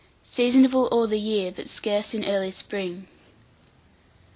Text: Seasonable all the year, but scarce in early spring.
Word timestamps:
Seasonable 0.25 0.87
all 0.89 1.05
the 1.05 1.19
year, 1.19 1.51
but 1.51 1.67
scarce 1.69 2.15
in 2.15 2.25
early 2.25 2.49
spring. 2.49 3.07